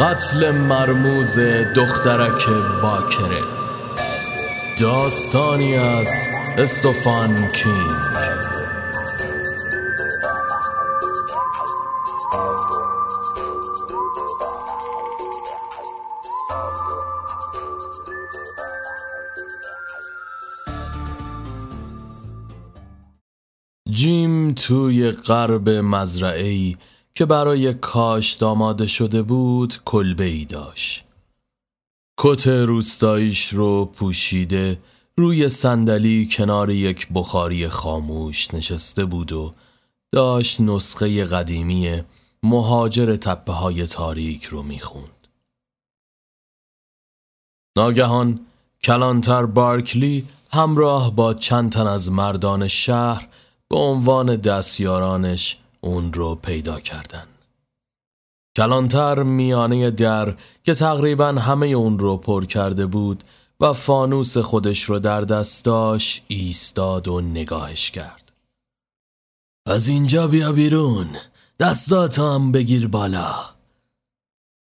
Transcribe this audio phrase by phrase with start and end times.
[0.00, 1.38] قتل مرموز
[1.76, 2.46] دخترک
[2.82, 3.42] باکره.
[4.80, 6.08] داستانی از
[6.58, 7.90] استوفان کینگ.
[23.90, 26.76] جیم توی غرب مزرعه‌ای
[27.14, 31.04] که برای کاشت آماده شده بود کلبه ای داشت
[32.18, 34.78] کت روستاییش رو پوشیده
[35.16, 39.54] روی صندلی کنار یک بخاری خاموش نشسته بود و
[40.12, 42.02] داشت نسخه قدیمی
[42.42, 45.28] مهاجر تپه های تاریک رو می‌خوند.
[47.76, 48.40] ناگهان
[48.82, 53.28] کلانتر بارکلی همراه با چند تن از مردان شهر
[53.68, 57.26] به عنوان دستیارانش اون رو پیدا کردن.
[58.56, 63.24] کلانتر میانه در که تقریبا همه اون رو پر کرده بود
[63.60, 68.32] و فانوس خودش رو در دست داشت ایستاد و نگاهش کرد.
[69.66, 71.16] از اینجا بیا بیرون
[71.60, 73.34] دستات هم بگیر بالا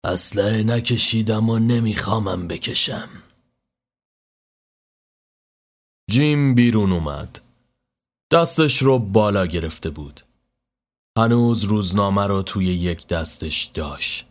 [0.03, 3.09] اسلحه نکشیدم و نمیخوامم بکشم
[6.09, 7.41] جیم بیرون اومد
[8.31, 10.21] دستش رو بالا گرفته بود
[11.17, 14.25] هنوز روزنامه رو توی یک دستش داشت.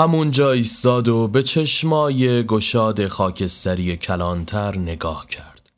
[0.00, 5.72] همونجا ایستاد و به چشمای گشاد خاکستری کلانتر نگاه کرد.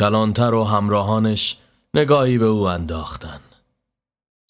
[0.00, 1.58] کلانتر و همراهانش
[1.94, 3.40] نگاهی به او انداختن.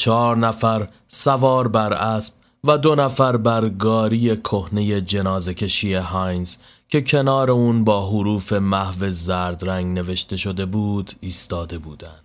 [0.00, 6.56] چهار نفر سوار بر اسب و دو نفر بر گاری کهنه جنازه کشی هاینز
[6.88, 12.21] که کنار اون با حروف محو زرد رنگ نوشته شده بود ایستاده بودن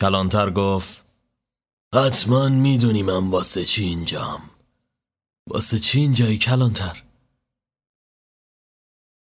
[0.00, 1.04] کلانتر گفت
[1.94, 4.50] حتما می‌دونی من واسه چی اینجام.
[5.48, 7.02] واسه چی اینجایی کلانتر؟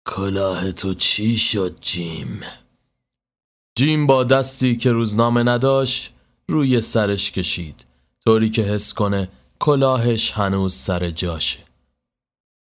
[0.07, 2.41] کلاه تو چی شد جیم؟
[3.77, 6.13] جیم با دستی که روزنامه نداشت
[6.49, 7.85] روی سرش کشید.
[8.25, 9.29] طوری که حس کنه
[9.59, 11.59] کلاهش هنوز سر جاشه.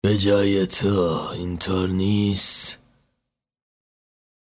[0.03, 2.80] به جای تو اینطور نیست.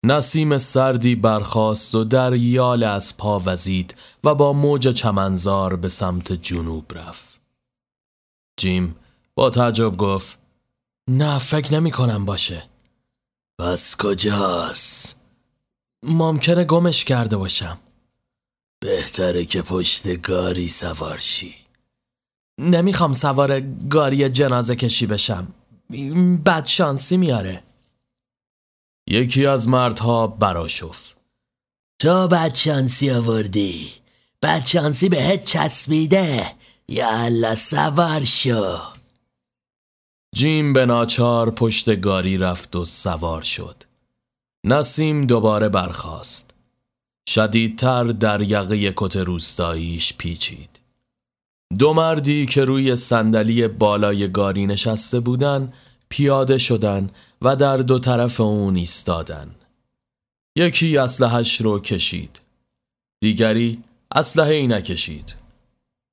[0.07, 6.33] نسیم سردی برخاست و در یال از پا وزید و با موج چمنزار به سمت
[6.33, 7.41] جنوب رفت.
[8.57, 8.95] جیم
[9.35, 10.39] با تعجب گفت
[11.09, 12.63] نه فکر نمی کنم باشه.
[13.59, 15.19] پس کجاست؟
[16.03, 17.77] ممکنه گمش کرده باشم.
[18.79, 21.55] بهتره که پشت گاری سوار شی.
[22.59, 25.47] نمی‌خوام سوار گاری جنازه کشی بشم.
[26.45, 27.63] بد شانسی میاره.
[29.07, 31.15] یکی از مردها براشفت.
[31.99, 33.91] تو بد شانسی آوردی.
[34.41, 36.45] بد شانسی بهت چسبیده.
[36.87, 38.79] یالا سوار شو.
[40.35, 43.83] جیم به ناچار پشت گاری رفت و سوار شد.
[44.65, 46.53] نسیم دوباره برخاست.
[47.29, 50.79] شدیدتر در یقه کت روستاییش پیچید.
[51.79, 55.73] دو مردی که روی صندلی بالای گاری نشسته بودن
[56.15, 57.09] پیاده شدن
[57.41, 59.55] و در دو طرف اون ایستادن.
[60.55, 62.41] یکی اسلحش رو کشید
[63.21, 65.35] دیگری اسلحه ای نکشید.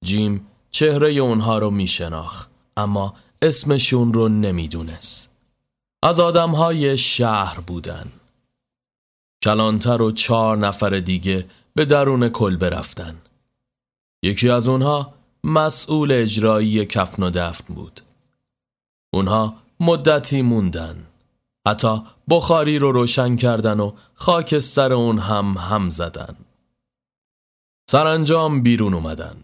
[0.05, 5.31] جیم چهره اونها رو میشناخت اما اسمشون رو نمی‌دونست.
[6.03, 8.07] از آدمهای شهر بودن.
[9.45, 13.17] کلانتر و چهار نفر دیگه به درون کل برفتن
[14.23, 15.15] یکی از اونها
[15.45, 18.01] مسئول اجرایی کفن و دفن بود.
[19.15, 21.07] اونها مدتی موندن.
[21.69, 26.37] حتی بخاری رو روشن کردن و خاک سر اون هم هم زدن.
[27.91, 29.37] سرانجام بیرون اومدن.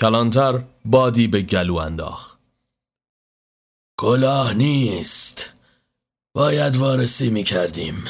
[0.00, 2.38] کلانتر بادی به گلو انداخت.
[4.00, 5.52] کلاه نیست.
[6.34, 8.04] باید وارسی می کردیم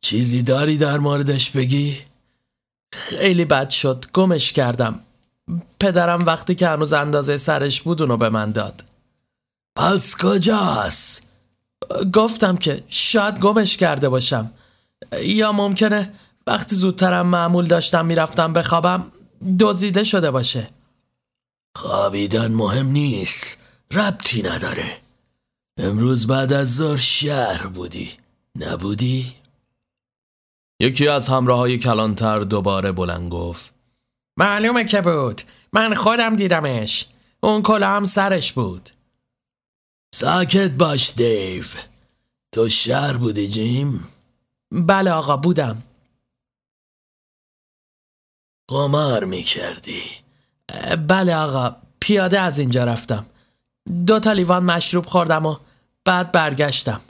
[0.00, 1.98] چیزی داری در موردش بگی؟
[2.92, 4.04] خیلی بد شد.
[4.12, 5.00] گمش کردم.
[5.80, 8.87] پدرم وقتی که هنوز اندازه سرش بود اونو به من داد.
[9.78, 11.22] پس کجاست؟
[12.14, 14.50] گفتم که شاید گمش کرده باشم.
[15.22, 16.12] یا ممکنه
[16.46, 19.12] وقتی زودترم معمول داشتم می‌رفتم بخوابم
[19.60, 20.66] دزدیده شده باشه.
[21.76, 23.58] خوابیدن مهم نیست
[23.92, 24.96] ربطی نداره.
[25.80, 28.10] امروز بعد از ظهر شهر بودی
[28.56, 29.34] نبودی؟
[30.80, 33.74] یکی از همراه های کلانتر دوباره بلند گفت
[34.36, 35.42] معلومه که بود
[35.72, 37.06] من خودم دیدمش.
[37.40, 38.90] اون کلا هم سرش بود.
[40.14, 41.64] ساکت باش دیو.
[42.52, 44.08] تو شهر بودی جیم؟
[44.70, 45.82] بله آقا بودم.
[48.68, 50.02] قمار می کردی
[51.08, 53.26] بله آقا پیاده از اینجا رفتم.
[54.06, 55.56] دو تا لیوان مشروب خوردم و
[56.04, 57.00] بعد برگشتم.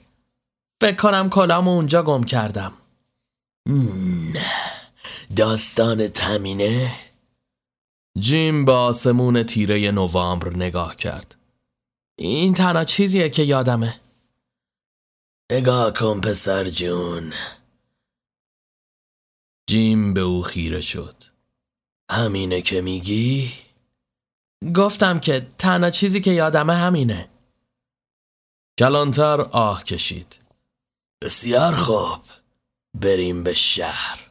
[0.81, 2.73] فکر کنم کلامو اونجا گم کردم.
[5.37, 6.93] داستان تمینه؟
[8.19, 11.38] جیم به آسمون تیره نوامبر نگاه کرد.
[12.21, 14.01] این تنها چیزیه که یادمه.
[15.53, 17.33] نگاه کن پسر جون.
[19.71, 21.15] جیم به او خیره شد.
[22.11, 23.53] همینه که میگی؟
[24.75, 27.29] گفتم که تنها چیزی که یادمه همینه.
[28.79, 30.39] کلانتر آه کشید.
[31.23, 32.21] بسیار خوب.
[32.95, 34.31] بریم به شهر.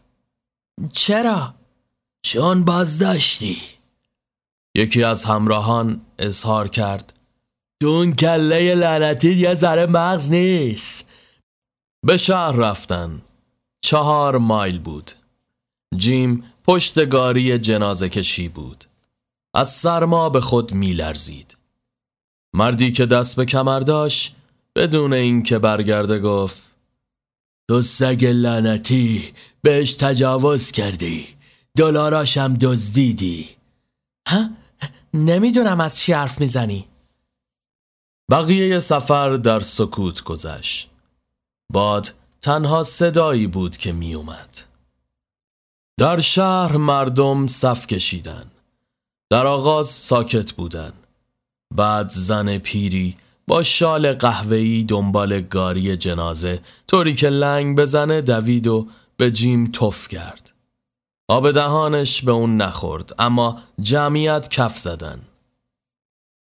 [0.94, 1.56] چرا؟
[2.22, 3.62] چون بازداشتی.
[4.76, 7.17] یکی از همراهان اظهار کرد.
[7.82, 11.10] دون کله لعنتی یه ذره مغز نیست.
[12.06, 13.22] به شهر رفتن.
[13.82, 15.12] چهار مایل بود.
[15.98, 18.86] جیم پشت گاری جنازه کشی بود.
[19.56, 21.58] از سرما به خود میلرزید
[22.56, 24.36] مردی که دست به کمر داشت
[24.76, 26.62] بدون اینکه برگرده گفت
[27.70, 31.28] تو سگ لعنتی بهش تجاوز کردی.
[31.78, 33.50] دلاراشم دزدیدی.
[34.28, 34.50] ها؟
[35.14, 36.86] نمی‌دونم از چی حرف می‌زنی.
[38.32, 40.90] بقیه سفر در سکوت گذشت.
[41.74, 44.60] باد تنها صدایی بود که میومد
[46.00, 48.52] در شهر مردم صف کشیدن.
[49.30, 50.94] در آغاز ساکت بودن.
[51.76, 53.16] بعد زن پیری
[53.48, 58.88] با شال قهوه‌ای دنبال گاری جنازه طوری که لنگ بزنه دوید و
[59.18, 60.54] به جیم تف کرد.
[61.28, 65.22] آب دهانش به اون نخورد اما جمعیت کف زدن.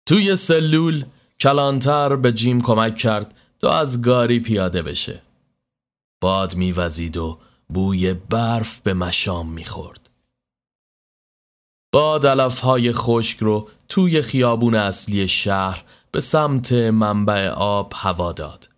[0.05, 1.05] توی سلول
[1.39, 5.21] کلانتر به جیم کمک کرد تا از گاری پیاده بشه.
[6.21, 7.39] باد میوزید و
[7.69, 10.09] بوی برف به مشام می‌خورد.
[11.93, 18.69] باد علفهای خشک رو توی خیابون اصلی شهر به سمت منبع آب هوا داد.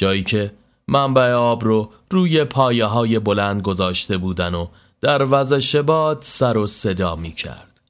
[0.00, 0.54] جایی که
[0.88, 4.66] منبع آب رو روی پایه های بلند گذاشته بودن و
[5.00, 7.80] در وزش باد سر و صدا می کرد.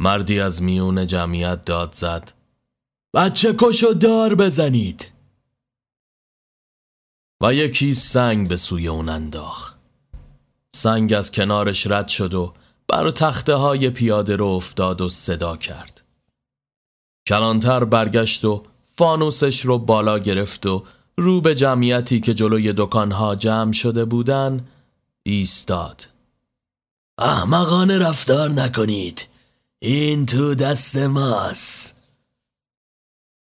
[0.00, 2.32] مردی از میون جمعیت داد زد
[3.16, 5.12] بچه کشو دار بزنید
[7.42, 9.78] و یکی سنگ به سوی اون انداخت.
[10.74, 12.54] سنگ از کنارش رد شد و
[12.88, 16.04] بر تخته های پیاده رو افتاد و صدا کرد.
[17.28, 18.62] کلانتر برگشت و
[18.96, 20.84] فانوسش رو بالا گرفت و
[21.16, 24.68] رو به جمعیتی که جلوی دکانها جمع شده بودن
[25.22, 26.06] ایستاد.
[27.18, 29.26] احمقانه رفتار نکنید
[29.78, 31.95] این تو دست ماست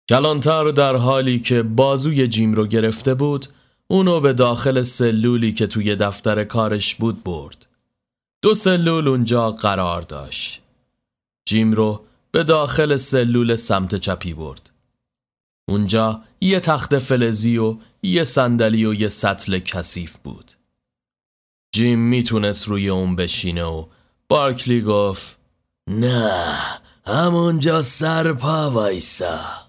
[0.08, 3.46] کلانتر در حالی که بازوی جیم رو گرفته بود
[3.88, 7.66] اونو به داخل سلولی که توی دفتر کارش بود برد.
[8.42, 10.62] دو سلول اونجا قرار داشت.
[11.48, 14.70] جیم رو به داخل سلول سمت چپی برد.
[15.68, 20.52] اونجا یه تخت فلزی و یه صندلی و یه سطل کثیف بود.
[21.72, 23.86] جیم می‌تونست روی اون بشینه و
[24.28, 25.38] بارکلی گفت
[25.90, 26.58] نه
[27.06, 29.67] همونجا سر پا وایسا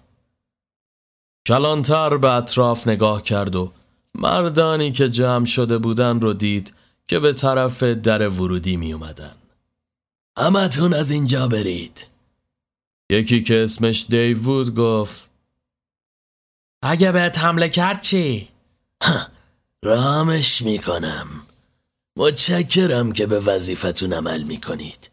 [1.50, 3.72] کلانتر به اطراف نگاه کرد و
[4.14, 6.74] مردانی که جمع شده بودن رو دید
[7.08, 9.34] که به طرف در ورودی می اومدن.
[10.38, 12.06] همتون از اینجا برید
[13.10, 15.30] یکی که اسمش دیو بود گفت
[16.82, 18.48] اگه بهت حمله کرد چی؟
[19.84, 21.26] رامش می‌کنم
[22.16, 25.10] متشکرم که به وظیفتون عمل می‌کنید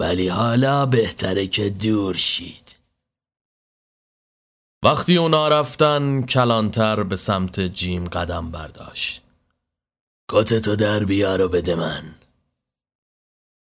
[0.00, 2.61] ولی حالا بهتره که دور شید
[4.84, 9.22] وقتی اونا رفتن کلانتر به سمت جیم قدم برداشت.
[10.30, 12.02] کتتو در بیار و بده من.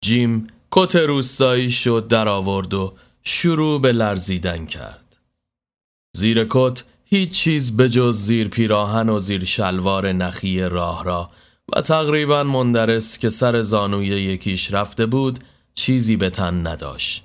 [0.04, 5.16] جیم کت روستایی شد در آورد و شروع به لرزیدن کرد.
[6.16, 11.30] زیر کت هیچ چیز به جز زیر پیراهن و زیر شلوار نخی راه را
[11.76, 15.38] و تقریبا مندرس که سر زانوی یکیش رفته بود
[15.74, 17.24] چیزی به تن نداشت.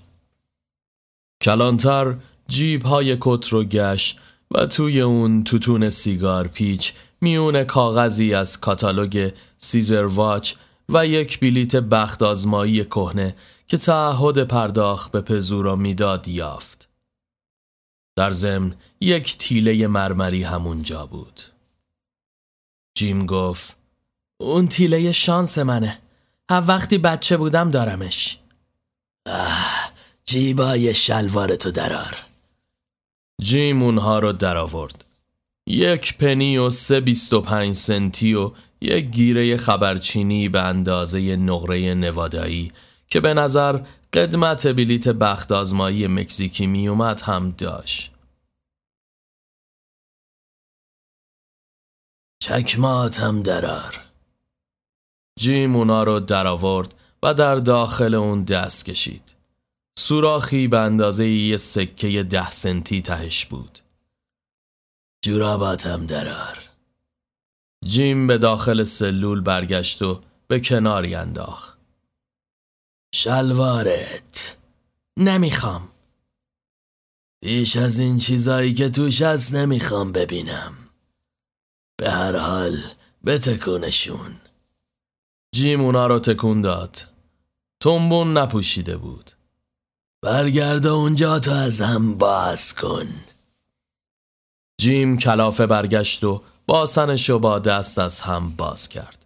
[1.42, 2.16] کلانتر
[2.54, 4.20] جیب های کت رو گشت
[4.52, 10.54] و توی اون توتون سیگار پیچ میون کاغذی از کاتالوگ سیزر واچ
[10.90, 13.36] و یک بلیت بخت آزمایی کهنه
[13.68, 16.90] که تعهد پرداخت به پزو را می‌داد یافت.
[18.16, 21.42] در ضمن یک تیله مرمری همونجا بود.
[22.98, 23.78] جیم گفت
[24.42, 26.00] اون تیله شانس منه
[26.50, 28.40] هم وقتی بچه بودم دارمش
[29.26, 29.92] آه
[30.26, 32.33] جیبای شلوارتو درار
[33.42, 35.06] جیم اونها رو درآورد.
[35.68, 41.94] یک پنی و سه بیست و پنج سنتی و یک گیره خبرچینی به اندازه نقره
[41.94, 42.72] نوادایی
[43.08, 43.80] که به نظر
[44.14, 48.12] قدمت بلیت بخت آزمایی مکزیکی می اومد هم داشت.
[52.42, 54.02] چکمات هم درار.
[55.40, 59.33] جیم اونا رو درآورد و در داخل اون دست کشید.
[60.00, 63.80] سوراخی به اندازه یه سکه ده سنتی تهش بود.
[65.26, 66.70] جوراباتم درار.
[67.86, 71.78] جیم به داخل سلول برگشت و به کناری انداخت.
[73.16, 74.58] شلوارت
[75.20, 75.90] نمی‌خوام
[77.44, 80.74] بیش از این چیزایی که توش هست نمی‌خوام ببینم
[81.98, 82.78] به هر حال
[83.26, 84.36] بتکونشون
[85.56, 87.08] جیم اونا رو تکون داد
[87.80, 89.32] تنبون نپوشیده بود
[90.24, 93.08] برگرد اونجا تو از هم باز کن
[94.82, 99.26] جیم کلافه برگشت و باسنش رو با دست از هم باز کرد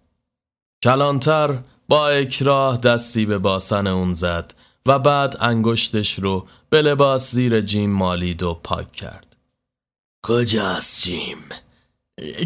[0.84, 4.54] کلانتر با اکراه دستی به باسن اون زد
[4.86, 9.36] و بعد انگشتش رو به لباس زیر جیم مالید و پاک کرد
[10.24, 11.38] کجاست جیم؟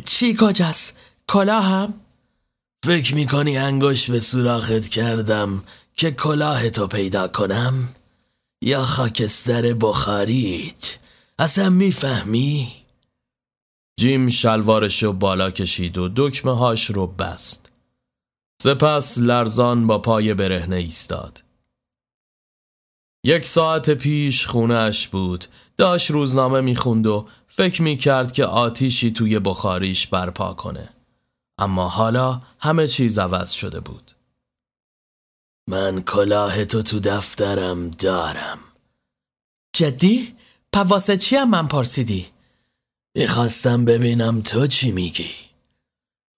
[0.05, 1.93] چی کجاست؟ کلاه هم؟
[2.85, 5.63] فکر می‌کنی انگشت به سوراخت کردم
[5.95, 7.95] که کلاه تو پیدا کنم؟
[8.63, 10.97] یا خاکستر بخاریت؟
[11.39, 12.67] اصلا می‌فهمی؟
[13.99, 17.71] جیم شلوارش رو بالا کشید و دکمه هاش رو بست.
[18.61, 21.43] سپس لرزان با پای برهنه ایستاد.
[23.25, 25.45] یک ساعت پیش خونهش بود.
[25.77, 30.89] داشت روزنامه می‌خوند و فکر می‌کرد که آتیشی توی بخاریش برپا کنه.
[31.57, 34.11] اما حالا همه چیز عوض شده بود.
[35.69, 38.59] من کلاه تو تو دفترم دارم.
[39.75, 40.35] جدی؟
[40.73, 42.27] پواسه چی هم من پرسیدی؟
[43.17, 45.31] می‌خواستم ببینم تو چی میگی.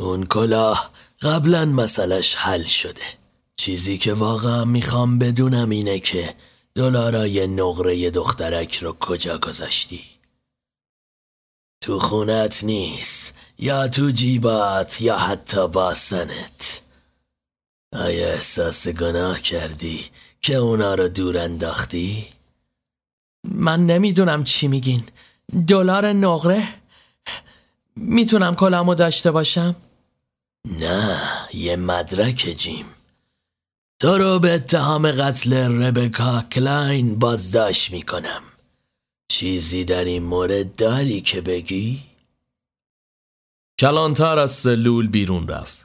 [0.01, 3.05] اون کلاه قبلا مسئلش حل شده.
[3.55, 6.35] چیزی که واقعا می‌خوام بدونم اینه که
[6.75, 10.03] دلارای نقره دخترک رو کجا گذاشتی.
[11.81, 16.81] تو خونت نیست یا تو جیبات یا حتی باسنت
[17.93, 20.05] آیا احساس گناه کردی
[20.41, 22.27] که اونا رو دور انداختی؟
[23.43, 25.03] من نمی‌دونم چی میگین.
[25.67, 26.67] دلار نقره؟
[27.95, 29.75] می‌تونم کلامو داشته باشم؟
[30.79, 31.19] نه
[31.53, 32.85] یه مدرک جیم.
[33.99, 38.43] تو رو به اتهام قتل ربکا کلاین بازداشت می‌کنم.
[39.27, 42.03] چیزی در این مورد داری که بگی؟
[43.79, 45.82] کلانتر از سلول بیرون رفت.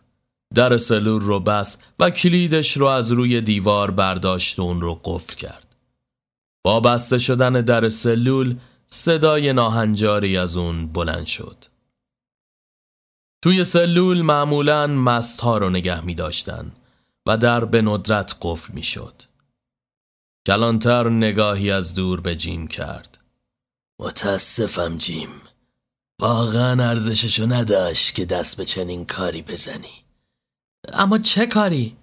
[0.54, 5.34] در سلول رو بست و کلیدش رو از روی دیوار برداشت و اون رو قفل
[5.34, 5.76] کرد
[6.64, 11.64] با بسته شدن در سلول صدای ناهنجاری از اون بلند شد
[13.42, 16.72] توی سلول معمولا مست ها رو نگه می داشتن
[17.26, 19.22] و در به ندرت قفل می شد.
[20.46, 23.18] کلانتر نگاهی از دور به جیم کرد.
[24.00, 25.28] متاسفم جیم.
[26.20, 30.04] واقعا ارزششو نداشت که دست به چنین کاری بزنی.
[30.92, 31.96] اما چه کاری؟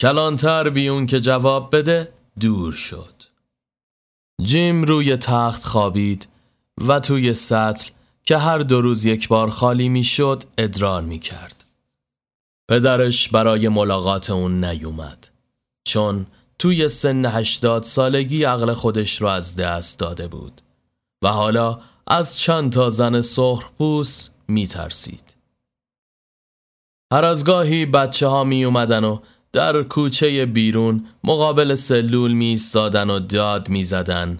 [0.00, 3.22] کلانتر بیون که جواب بده دور شد.
[4.42, 6.28] جیم روی تخت خوابید
[6.88, 7.90] و توی سطل
[8.24, 11.64] که هر دو روز یک بار خالی می‌شد ادرار می کرد.
[12.68, 15.28] پدرش برای ملاقات اون نیومد
[15.84, 16.26] چون
[16.58, 20.60] توی سن هشتاد سالگی عقل خودش رو از دست داده بود
[21.22, 25.31] و حالا از چند تا زن سرخپوس می ترسید.
[27.12, 29.18] هر از گاهی بچه ها می اومدن و
[29.52, 34.38] در کوچه بیرون مقابل سلول می ایستادن و داد می زدن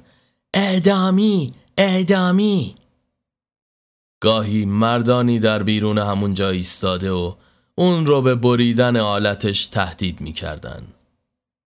[0.54, 2.74] اعدامی اعدامی
[4.22, 7.34] گاهی مردانی در بیرون همون جا ایستاده و
[7.74, 10.82] اون رو به بریدن آلتش تهدید می کردن.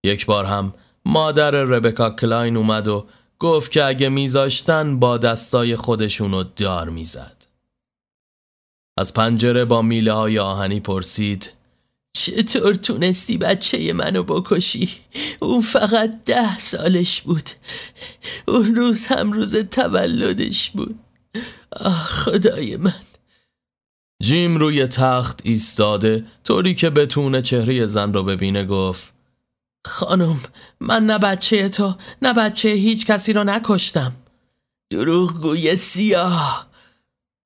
[0.03, 0.73] یک بار هم
[1.05, 3.05] مادر ربکا کلاین اومد و
[3.39, 7.36] گفت که اگه میذاشتن با دستای خودشونو دار می‌زد.
[8.97, 11.53] از پنجره با میله های آهنی پرسید
[12.17, 14.89] چطور تونستی بچه منو بکشی؟
[15.39, 17.49] اون فقط ده سالش بود.
[18.47, 20.99] اون روز هم روز تولدش بود.
[21.71, 22.93] آه خدای من.
[24.23, 29.13] جیم روی تخت ایستاده طوری که بتونه چهره زن رو ببینه گفت
[29.87, 30.39] خانم
[30.79, 34.13] من نه بچه تو نه بچه هیچ کسی رو نکشتم.
[34.89, 36.67] دروغگوی سیاه.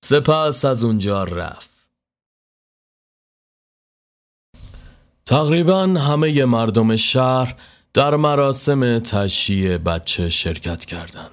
[0.03, 1.69] سپس از اونجا رفت
[5.25, 7.55] تقریبا همه مردم شهر
[7.93, 11.31] در مراسم تشییع بچه شرکت کردند.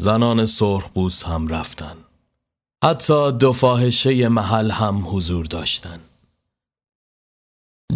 [0.00, 1.96] زنان سرخبوس هم رفتن.
[2.84, 6.00] حتی دو فاحشه محل هم حضور داشتن.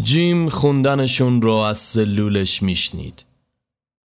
[0.02, 3.25] جیم خوندنشون رو از سلولش میشنید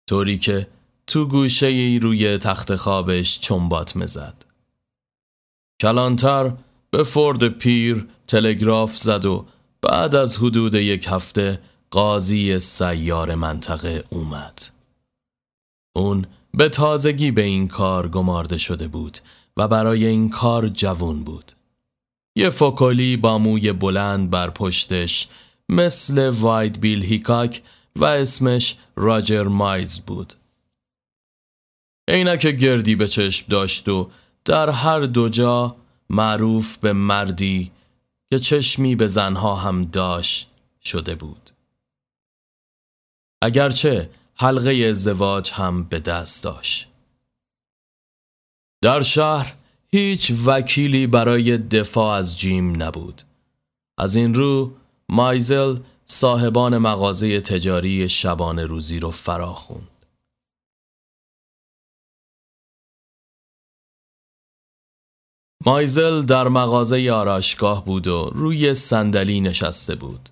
[0.10, 0.68] طوری که
[1.08, 4.49] تو گوشه ای روی تخت خوابش چنبات مزد
[5.82, 6.54] کلانتر
[6.92, 9.46] به فورد پیر تلگراف زد و
[9.82, 11.60] بعد از حدود یک هفته
[11.92, 14.66] قاضی سیار منطقه اومد.
[15.96, 19.18] اون به تازگی به این کار گمارده شده بود
[19.58, 21.52] و برای این کار جوون بود.
[22.36, 25.28] یه فوکولی با موی بلند بر پشتش
[25.70, 27.62] مثل واید بیل هیکاک
[27.96, 30.34] و اسمش راجر مایز بود.
[32.08, 34.10] عینک گردی به چشم داشت و
[34.50, 35.76] در هر دو جا
[36.10, 37.72] معروف به مردی
[38.32, 40.52] که چشمی به زنها هم داشت
[40.84, 41.50] شده بود.
[43.42, 46.90] اگرچه حلقه ازدواج هم به دست داشت.
[48.82, 49.54] در شهر
[49.92, 53.22] هیچ وکیلی برای دفاع از جیم نبود.
[53.98, 54.74] از این رو
[55.10, 59.99] مایزل صاحبان مغازه تجاری شبانه روزی رو فراخوند.
[65.66, 70.30] مایزل در مغازه آرایشگاه بود و روی صندلی نشسته بود.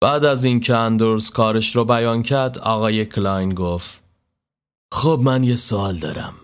[0.00, 4.02] بعد از اینکه اندرز کارش رو بیان کرد آقای کلاین گفت
[4.92, 6.34] خب من یه سوال دارم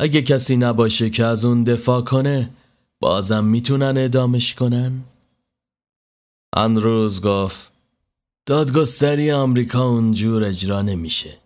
[0.00, 2.50] اگه کسی نباشه که از اون دفاع کنه
[3.00, 5.04] بازم می‌تونن اعدامش کنن؟
[6.56, 7.72] اندروز گفت
[8.46, 11.38] دادگستری آمریکا اونجور اجرا نمیشه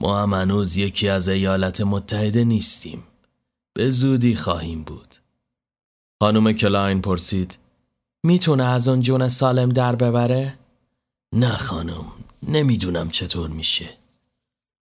[0.00, 3.04] ما هم هنوز یکی از ایالت متحده نیستیم.
[3.76, 5.14] به زودی خواهیم بود.
[6.22, 7.58] خانم کلاین پرسید
[8.26, 10.58] می‌تونه از اون جون سالم در ببره؟
[11.34, 12.04] نه خانم
[12.42, 13.88] نمی‌دونم چطور میشه.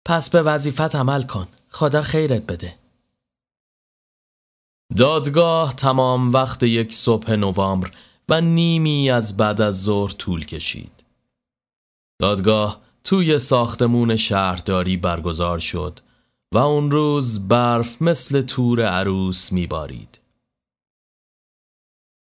[0.06, 1.48] پس به وظیفت عمل کن.
[1.70, 2.78] خدا خیرت بده.
[4.96, 7.90] دادگاه تمام وقت یک صبح نوامبر
[8.28, 11.04] و نیمی از بعد از ظهر طول کشید.
[12.20, 16.00] دادگاه توی ساختمون شهرداری برگزار شد
[16.54, 20.20] و اون روز برف مثل تور عروس میبارید.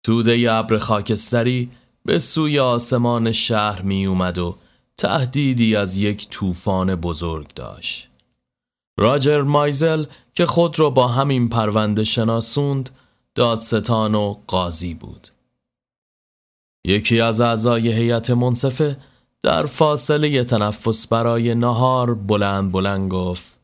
[0.04, 1.70] توده ابر خاکستری
[2.06, 4.58] به سوی آسمان شهر می اومد و
[4.98, 8.10] تهدیدی از یک طوفان بزرگ داشت.
[8.98, 12.90] راجر مایزل که خود را با همین پرونده شناسوند
[13.36, 15.28] دادستان و قاضی بود.
[16.86, 18.98] یکی از اعضای هیئت منصفه
[19.46, 23.60] در فاصله تنفس برای نهار بلند بلند گفت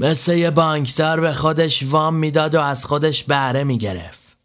[0.00, 4.38] مثل یه بانکدار به خودش وام می‌داد و از خودش بهره می‌گرفت.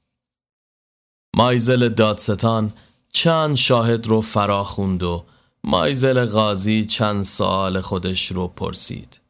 [1.35, 2.73] مایزل دادستان
[3.13, 5.25] چند شاهد رو فراخوند و
[5.63, 9.21] مایزل قاضی چند سال خودش رو پرسید.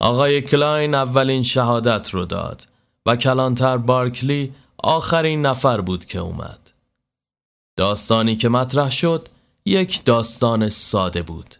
[0.00, 2.66] آقای کلاین اولین شهادت رو داد
[3.06, 6.67] و کلانتر بارکلی آخرین نفر بود که اومد.
[7.78, 9.28] داستانی که مطرح شد
[9.66, 11.54] یک داستان ساده بود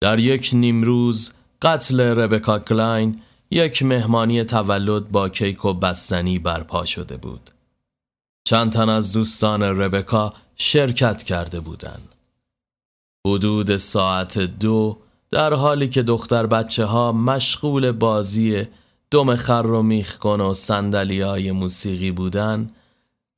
[0.00, 7.16] در یک نیمروز قتل ربکا کلاین یک مهمانی تولد با کیک و بستنی برپا شده
[7.16, 7.50] بود
[8.44, 12.08] چند تن از دوستان ربکا شرکت کرده بودند.
[13.26, 14.98] حدود ساعت دو
[15.30, 18.66] در حالی که دختر بچه ها مشغول بازی
[19.10, 22.70] دم خر رو میخ کن و سندلی های موسیقی بودن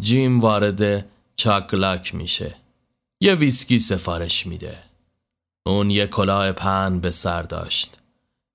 [0.03, 2.55] جیم وارد چاکلاک میشه.
[3.21, 4.79] یه ویسکی سفارش میده.
[5.67, 7.99] اون یه کلاه پن به سر داشت.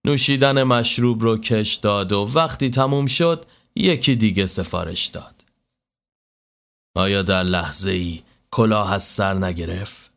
[0.06, 5.46] نوشیدن مشروب رو کش داد و وقتی تموم شد یکی دیگه سفارش داد.
[6.96, 10.12] آیا در لحظه ای کلاه از سر نگرفت؟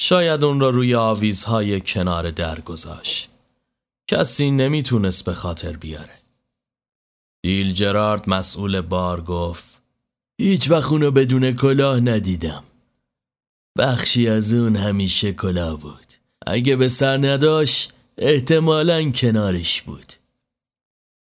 [0.00, 3.28] شاید اون را روی آویزهای کنار در گذاشت.
[4.08, 6.18] کسی نمی‌تونست به خاطر بیاره.
[7.42, 9.75] دیل جرارد مسئول بار گفت
[10.40, 12.64] هیچ وقت اونو بدون کلاه ندیدم.
[13.78, 16.06] بخشی از اون همیشه کلاه بود.
[16.46, 20.12] اگه به سر نداشت احتمالا کنارش بود.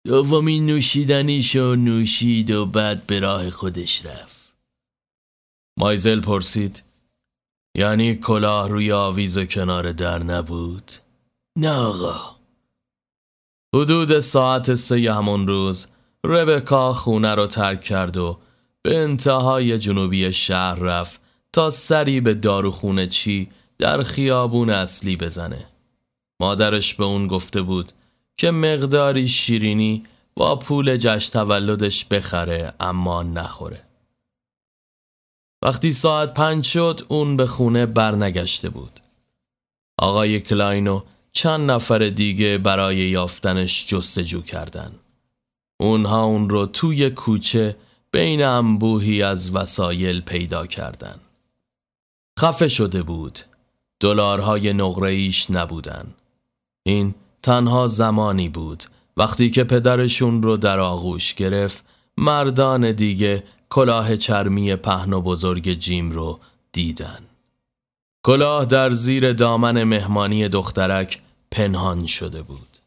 [0.06, 4.54] دومین نوشیدنیشو نوشید و بعد به راه خودش رفت.
[5.80, 6.84] مایزل پرسید
[7.78, 10.92] یعنی کلاه روی آویز و کنار در نبود؟
[11.58, 12.36] نه آقا.
[13.76, 15.88] حدود ساعت سه همون روز
[16.26, 18.40] ربکا خونه رو ترک کرد و
[18.86, 21.22] به انتهای جنوبی شهر رفت
[21.54, 25.66] تا سری به داروخونه چی در خیابون اصلی بزنه.
[26.40, 27.92] مادرش به اون گفته بود
[28.38, 30.04] که مقداری شیرینی
[30.36, 33.82] با پول جشن تولدش بخره اما نخوره.
[35.64, 39.00] وقتی ساعت پنج شد اون به خونه برنگشته بود.
[40.00, 44.92] آقای کلاینو چند نفر دیگه برای یافتنش جستجو کردن.
[45.80, 47.76] اونها اون رو توی کوچه
[48.16, 51.16] بین انبوهی از وسایل پیدا کردن.
[52.40, 53.40] خفه شده بود.
[54.00, 56.06] دلارهای نقره‌ایش نبودن.
[56.84, 58.84] این تنها زمانی بود.
[59.18, 61.86] وقتی که پدرشون رو در آغوش گرفت
[62.18, 66.40] مردان دیگه کلاه چرمی پهن و بزرگ جیم رو
[66.72, 67.20] دیدن.
[68.26, 72.78] کلاه در زیر دامن مهمانی دخترک پنهان شده بود.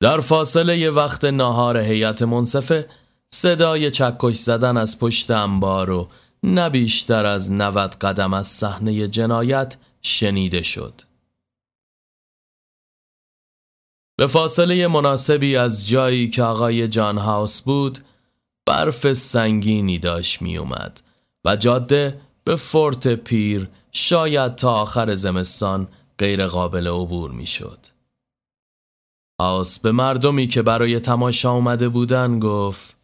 [0.00, 2.88] در فاصله وقت ناهار هیئت منصفه
[3.34, 6.08] صدای چکش زدن از پشت انبار و
[6.42, 10.94] نه بیشتر از 90 قدم از صحنه جنایت شنیده شد.
[14.16, 17.98] به فاصله مناسبی از جایی که آقای جان هاوس بود
[18.66, 21.02] برف سنگینی داشت می اومد
[21.44, 27.78] و جاده به فورت پیر شاید تا آخر زمستان غیر قابل عبور می شد.
[29.40, 33.01] هاوس به مردمی که برای تماشا اومده بودن گفت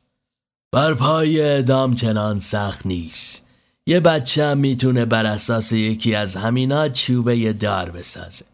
[0.72, 3.46] بر پای اعدام چنان سخت نیست
[3.86, 8.44] یه بچه هم می‌تونه بر اساس یکی از همینا چوبه دار بسازه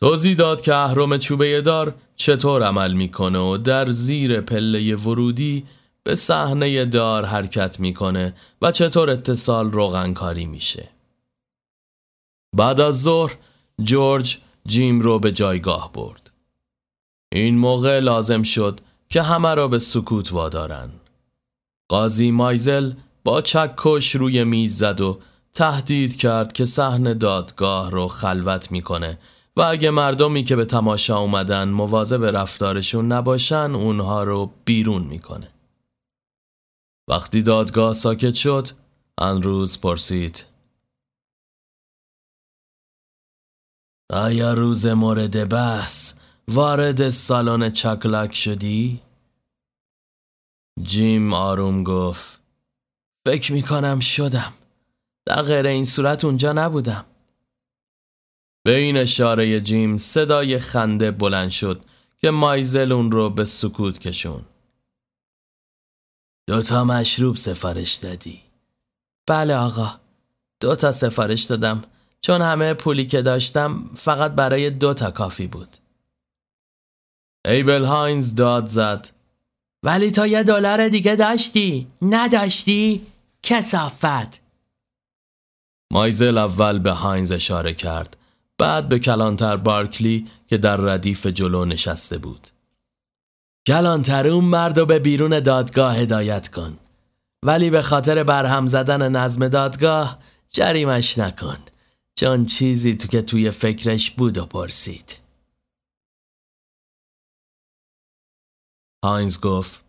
[0.00, 5.66] توضیح داد که اهرام چوبه دار چطور عمل می‌کنه و در زیر پله ورودی
[6.04, 10.88] به صحنه دار حرکت می‌کنه و چطور اتصال روغنکاری میشه.
[12.56, 13.36] بعد از ظهر
[13.82, 16.30] جورج جیم رو به جایگاه برد.
[17.32, 18.80] این موقع لازم شد
[19.12, 20.90] که همه را به سکوت وادارن.
[21.88, 22.92] قاضی مایزل
[23.24, 25.20] با چکش روی میز زد و
[25.52, 29.18] تهدید کرد که صحنه دادگاه رو خلوت می‌کنه
[29.56, 35.48] و اگه مردمی که به تماشا اومدن مواظب رفتارشون نباشن اونها رو بیرون می‌کنه.
[37.08, 38.68] وقتی دادگاه ساکت شد
[39.20, 40.44] روز پرسید
[44.10, 46.14] آیا روز مورد بحث
[46.48, 49.00] وارد سالن چکلک شدی؟
[50.82, 52.40] جیم آروم گفت
[53.26, 54.52] فکر می‌کنم شدم.
[55.26, 57.04] در غیر این صورت اونجا نبودم.
[58.64, 61.84] به این اشاره جیم صدای خنده بلند شد
[62.18, 64.42] که مایزل اون رو به سکوت کشون
[66.48, 68.42] دوتا مشروب سفارش دادی.
[69.26, 70.00] بله آقا
[70.60, 71.84] دوتا سفارش دادم.
[72.20, 75.68] چون همه پولی که داشتم فقط برای دوتا کافی بود.
[77.44, 79.08] ایبل هاینز داد زد.
[79.82, 81.86] ولی تا یه دلار دیگه داشتی.
[82.02, 83.06] نداشتی؟
[83.42, 84.40] کسافت.
[85.92, 88.16] مایزل اول به هاینز اشاره کرد.
[88.58, 92.48] بعد به کلانتر بارکلی که در ردیف جلو نشسته بود.
[93.66, 96.78] کلانتر اون مرد به بیرون دادگاه هدایت کن.
[97.44, 100.18] ولی به خاطر برهم زدن نظم دادگاه
[100.52, 101.58] جریمش نکن.
[102.14, 105.21] چون چیزی تو که توی فکرش بود و پرسید.
[109.04, 109.84] هاینز گفت.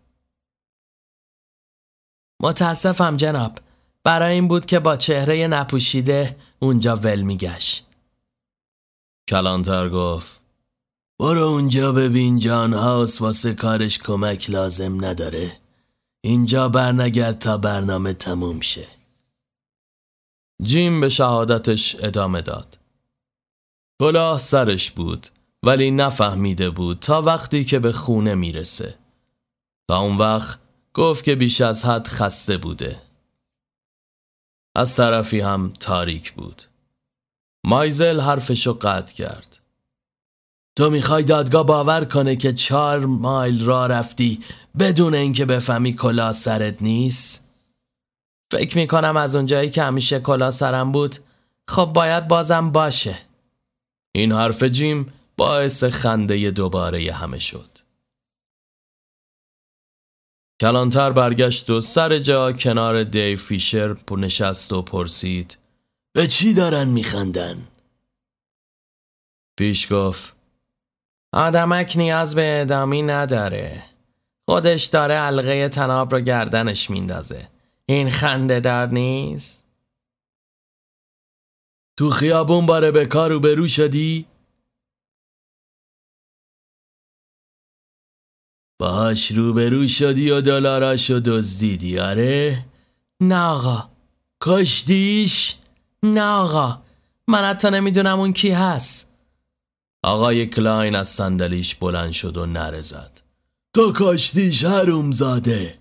[2.41, 3.57] متاسفم جناب.
[4.03, 7.85] برای این بود که با چهره نپوشیده اونجا ول میگشت.
[9.29, 10.41] کلانتر گفت.
[11.19, 15.57] برو اونجا ببین جان هاوس واسه کارش کمک لازم نداره.
[16.21, 18.87] اینجا برنگرد تا برنامه تموم شه.
[20.61, 22.77] جیم به شهادتش ادامه داد.
[24.01, 25.27] کلاه سرش بود
[25.63, 29.02] ولی نفهمیده بود تا وقتی که به خونه می‌رسه.
[29.93, 30.59] اون وقت
[30.93, 33.01] گفت که بیش از حد خسته بوده.
[34.75, 36.61] از طرفی هم تاریک بود.
[37.65, 39.59] مایزل حرفشو قطع کرد.
[40.75, 44.43] تو می‌خوای دادگاه باور کنه که چهار مایل را رفتی
[44.79, 47.43] بدون اینکه بفهمی کلا سرت نیست؟
[48.51, 51.15] فکر می‌کنم از اونجایی که همیشه کلا سرم بود
[51.67, 53.17] خب باید بازم باشه.
[54.15, 57.72] این حرف جیم باعث خنده دوباره همه شد.
[60.61, 65.57] کلانتر برگشت و سر جا کنار دی فیشر نشست و پرسید
[66.13, 67.57] به چی دارن میخندن؟
[69.57, 70.35] پیش گفت
[71.33, 73.83] آدمک نیاز به ادامی نداره
[74.45, 77.47] خودش داره علقه تناب رو گردنش میندازه
[77.85, 79.65] این خنده دار نیست؟
[81.97, 84.25] تو خیابون باره به کار رو برو شدی؟
[88.83, 92.65] باهاش روبرو شدی و دلاراشو دزدیدی آره؟
[93.21, 93.89] نه آقا.
[94.41, 95.55] کشتیش؟
[96.03, 96.81] نه آقا.
[97.27, 99.09] من حتی نمی‌دونم اون کی هست.
[100.03, 103.21] آقای کلاین از صندلیش بلند شد و نره زد.
[103.73, 105.79] تو کشتیش هروم زاده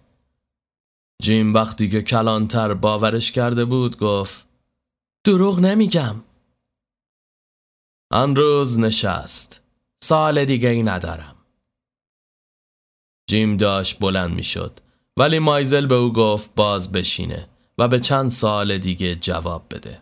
[1.22, 4.46] جیم وقتی که کلانتر باورش کرده بود گفت
[5.24, 6.16] دروغ نمیگم.
[8.10, 9.60] آن روز نشست.
[10.02, 11.31] سال دیگه ای ندارم.
[13.32, 14.72] جیم داشت بلند می شد
[15.16, 19.98] ولی مایزل به او گفت باز بشینه و به چند سال دیگه جواب بده.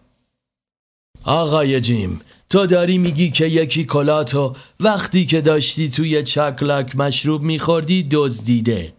[1.24, 8.08] آقای جیم تو داری میگی که یکی کلاتو وقتی که داشتی توی چکلک مشروب میخوردی
[8.10, 8.92] دزدیده.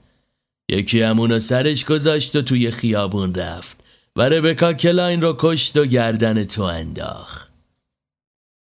[0.70, 3.84] یکی همونو سرش گذاشت و توی خیابون رفت.
[4.16, 7.52] و ربکا کلاین رو کشت و گردن تو انداخت.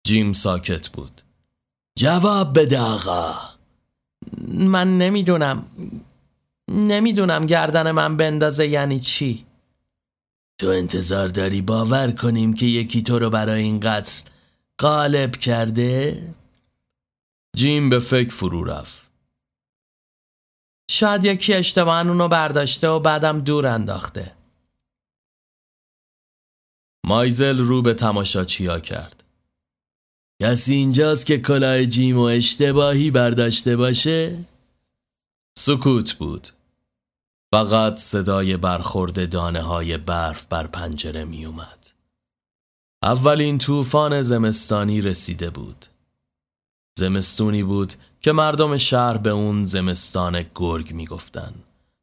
[0.07, 1.21] جیم ساکت بود.
[1.99, 3.48] جواب بده آقا.
[4.47, 5.65] من نمی‌دونم.
[6.71, 9.45] نمی‌دونم گردن من بندازه یعنی چی.
[10.61, 14.29] تو انتظار داری باور کنیم که یکی تو رو برای این قتل
[14.77, 16.23] قالب کرده؟
[17.57, 19.09] جیم به فکر فرو رفت.
[20.91, 24.35] شاید یکی اشتباهن اونو برداشته و بعدم دور انداخته.
[27.05, 29.18] مایزل رو به تماشاچیا کرد.
[30.41, 34.45] کسی اینجاست که کلاه جیم و اشتباهی برداشته باشه؟
[35.57, 36.47] سکوت بود
[37.53, 41.87] فقط صدای برخورد دانه های برف بر پنجره می اومد.
[43.03, 45.85] اولین طوفان زمستانی رسیده بود.
[46.99, 51.53] زمستونی بود که مردم شهر به اون زمستان گرگ می گفتن.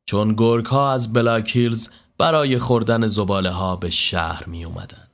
[0.08, 5.06] چون گرگ ها از بلاکیلز برای خوردن زباله ها به شهر می اومدن.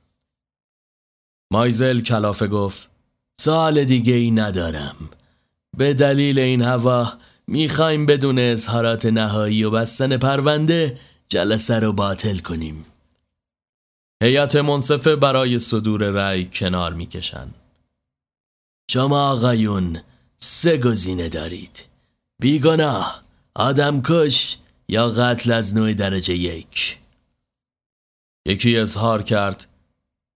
[1.51, 2.92] مایزل کلافه گفت
[3.39, 4.95] سال دیگه ای ندارم.
[5.77, 7.13] به دلیل این هوا
[7.47, 12.85] می‌خوایم بدون اظهارات نهایی و بستن پرونده جلسه رو باطل کنیم.
[14.23, 17.47] هیئت منصفه برای صدور رأی کنار می‌کشن.
[18.91, 19.99] شما آقایون
[20.37, 21.85] سه گزینه دارید.
[22.41, 23.23] بیگناه
[23.55, 24.57] آدم کش
[24.89, 26.99] یا قتل از نوع درجه یک؟
[28.47, 29.67] یکی اظهار کرد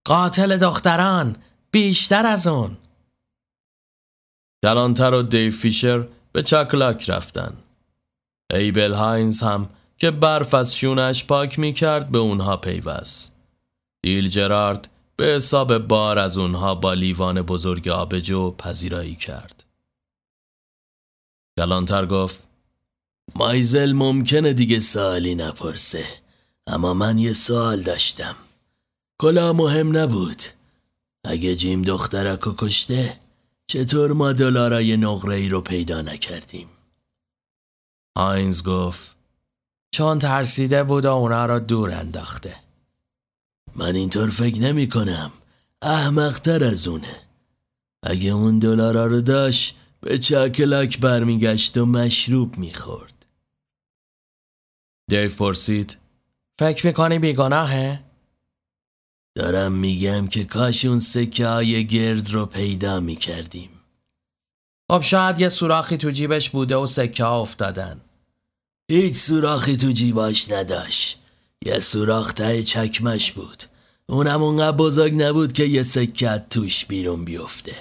[0.06, 1.36] قاتل دختران
[1.72, 2.78] بیشتر از اون.
[4.68, 7.58] کلانتر و دیو فیشر به چکلک رفتن.
[8.54, 13.36] ایبل هاینز هم که برف از شونش پاک می کرد به اونها پیوست.
[14.04, 19.64] ایل جرارد به حساب بار از اونها با لیوان بزرگ آبجو پذیرایی کرد.
[21.58, 22.48] گلانتر گفت
[23.36, 26.06] مایزل ممکنه دیگه سوالی نپرسه
[26.68, 28.36] اما من یه سوال داشتم.
[29.20, 30.42] کلا مهم نبود.
[31.24, 33.27] اگه جیم دخترکو کشته
[33.70, 36.68] چطور ما دلارای نقره ای رو پیدا نکردیم؟
[38.18, 39.16] آینز گفت
[39.94, 42.56] چون ترسیده بود و اونا را دور انداخته
[43.76, 45.32] من اینطور فکر نمی کنم
[45.82, 47.16] احمقتر از اونه
[48.04, 53.26] اگه اون دلارا رو داشت به چاکلک برمیگشت و مشروب می‌خورد
[55.10, 55.98] دیو پرسید
[56.60, 58.07] فکر می‌کنی بیگناهه؟
[59.38, 63.70] دارم میگم که کاش اون سکه های گرد رو پیدا می‌کردیم.
[64.92, 68.02] خب شاید یه سوراخی تو جیبش بوده و سکه ها افتادن.
[68.92, 71.20] هیچ سوراخی تو جیباش نداشت.
[71.66, 73.64] یه سوراخ ته چکمش بود.
[74.10, 77.76] اونم اونقدر بزرگ نبود که یه سکت توش بیرون بیفته.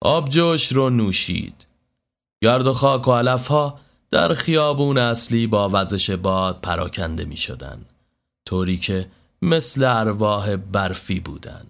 [0.00, 1.66] آبجوش رو نوشید.
[2.42, 7.84] گرد و خاک و علف ها در خیابون اصلی با وزش باد پراکنده می شدن.
[8.46, 9.08] طوری که
[9.42, 11.66] مثل ارواح برفی بودن.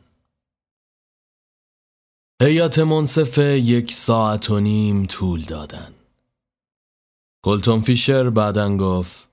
[2.42, 5.94] هیئت منصفه یک ساعت و نیم طول دادن.
[7.44, 9.28] کلتون فیشر بعدن گفت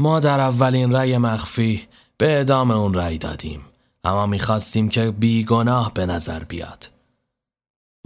[0.00, 1.88] ما در اولین رأی مخفی
[2.18, 3.60] به اعدام اون رأی دادیم
[4.04, 6.90] اما می‌خواستیم که بیگناه به نظر بیاد.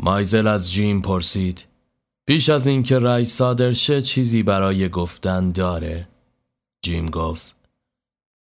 [0.03, 1.67] مایزل از جیم پرسید
[2.27, 6.09] پیش از اینکه رأی صادر شه چیزی برای گفتن داره؟
[6.85, 7.62] جیم گفت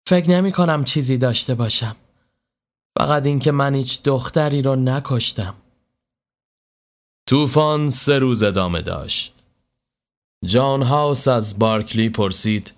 [0.06, 1.96] فکر نمی کنم چیزی داشته باشم.
[3.00, 5.56] فقط اینکه من هیچ دختری رو نکشتم.
[7.28, 9.34] طوفان سه روز ادامه داشت.
[10.46, 12.74] جان هاوس از بارکلی پرسید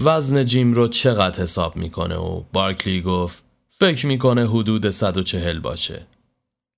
[0.00, 6.06] وزن جیم رو چقدر حساب می‌کنه؟ و بارکلی گفت فکر می‌کنه حدود 140 باشه.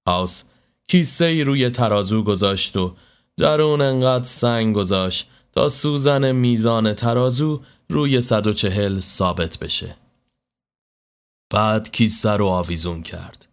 [0.09, 0.43] هاوس
[0.87, 2.95] کیسه ای روی ترازو گذاشت و
[3.37, 9.97] در اون انقدر سنگ گذاشت تا سوزن میزان ترازو روی 140 ثابت بشه.
[11.51, 13.49] بعد کیسه رو آویزون کرد.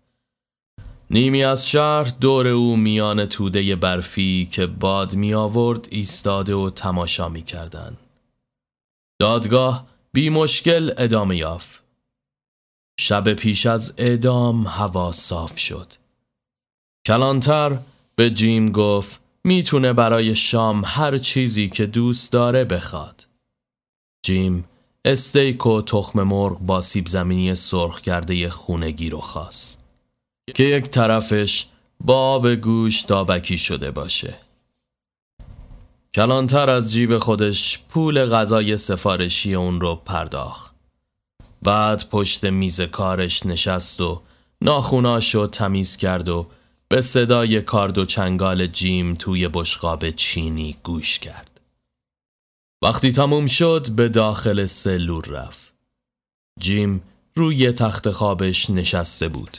[1.09, 7.29] نیمی از شهر دور او میان توده برفی که باد می آورد ایستاده و تماشا
[7.29, 7.97] می کردن.
[9.19, 11.83] دادگاه بی مشکل ادامه یافت.
[12.99, 15.93] شب پیش از اعدام هوا صاف شد.
[17.07, 17.77] کلانتر
[18.15, 23.30] به جیم گفت می‌تونه برای شام هر چیزی که دوست داره بخواد.
[24.23, 24.65] جیم
[25.05, 29.83] استیک و تخم مرغ با سیب زمینی سرخ کرده خونگی رو خواست
[30.55, 31.67] که یک طرفش
[31.99, 34.35] با آب گوش تابکی شده باشه
[36.13, 40.75] کلانتر از جیب خودش پول غذای سفارشی اون رو پرداخت.
[41.61, 44.21] بعد پشت میز کارش نشست و
[44.61, 46.47] ناخوناش رو تمیز کرد و
[46.89, 51.50] به صدای کارد و چنگال جیم توی بشقاب چینی گوش کرد.
[52.83, 55.73] وقتی تموم شد به داخل سلول رفت.
[56.59, 57.03] جیم
[57.35, 59.57] روی تخت خوابش نشسته بود.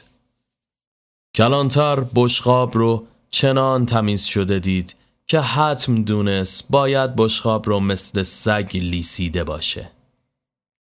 [1.34, 8.70] کلانتر بشقاب رو چنان تمیز شده دید که حتم دونست باید بشقاب رو مثل سگ
[8.74, 9.90] لیسیده باشه.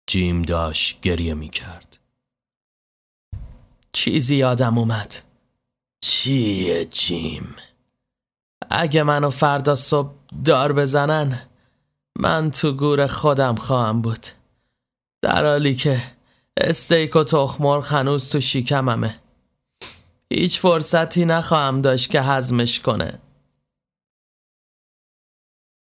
[0.06, 1.98] جیم داشت گریه می کرد.
[3.92, 5.22] چیزی یادم اومد.
[6.04, 7.54] چیه جیم؟
[8.70, 11.49] اگه منو فردا صبح دار بزنن
[12.20, 14.26] من تو گور خودم خواهم بود.
[15.22, 16.02] در حالی که
[16.56, 19.16] استیک و تخمرغ هنوز تو شیکممه.
[20.32, 23.18] هیچ فرصتی نخواهم داشت که هضمش کنه.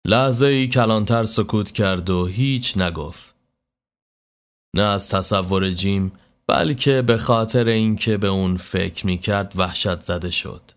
[0.08, 3.36] لحظه ای کلانتر سکوت کرد و هیچ نگفت.
[4.76, 6.12] نه از تصور جیم
[6.48, 10.72] بلکه به خاطر اینکه به اون فکر می‌کرد وحشت زده شد.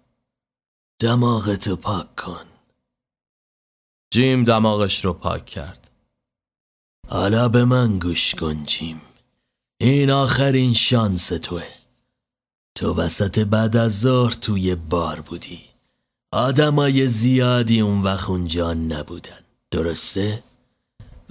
[1.03, 2.54] دماغتو پاک کن.
[4.15, 5.91] جیم دماغش رو پاک کرد.
[7.09, 9.01] حالا به من گوش کن جیم.
[9.81, 11.67] این آخرین شانس توه.
[12.75, 15.61] تو وسط بعد از ظهر توی بار بودی.
[16.33, 19.41] آدمای زیادی اون وقت اونجا نبودن.
[19.71, 20.43] درسته؟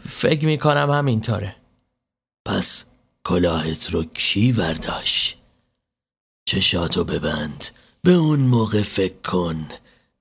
[0.09, 1.55] فکر می‌کنم همینطوره.
[2.45, 2.85] پس
[3.23, 5.35] کلاهت رو کی ورداش؟
[6.45, 7.65] چشاتو ببند
[8.01, 9.67] به اون موقع فکر کن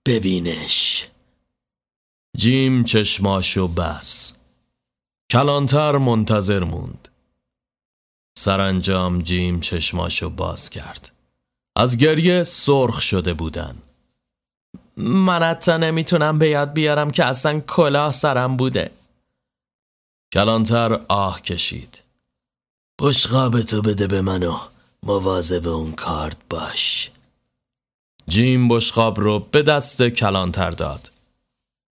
[0.07, 1.09] ببینش
[2.37, 4.35] جیم چشماشو بس.
[5.31, 7.09] کلانتر منتظر موند.
[8.39, 11.13] سرانجام جیم چشماشو باز کرد.
[11.77, 13.77] از گریه سرخ شده بودن.
[14.97, 18.91] من حتی نمی‌تونم به یاد بیارم که اصلا کلاه سرم بوده.
[20.35, 22.03] کلانتر آه کشید.
[23.01, 24.59] بشقابتو بده به منو
[25.03, 27.11] مواظب اون کارت باش.
[28.29, 31.11] جیم بشقاب رو به دست کلانتر داد.